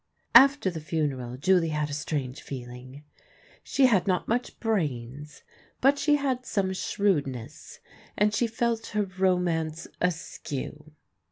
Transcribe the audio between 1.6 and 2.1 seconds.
had a